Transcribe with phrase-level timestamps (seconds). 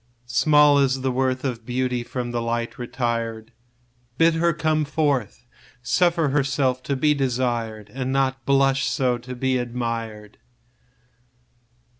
[0.21, 3.53] 10 Small is the worth Of beauty from the light retired:
[4.17, 5.45] Bid her come forth,
[5.83, 10.39] Suffer herself to be desired, And not blush so to be admired.